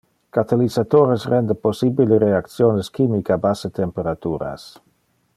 Catalysatores 0.35 1.25
rende 1.33 1.55
possibile 1.65 2.17
reactiones 2.27 2.89
chimic 2.95 3.25
a 3.35 3.41
basse 3.45 3.69
temperaturas. 3.81 4.61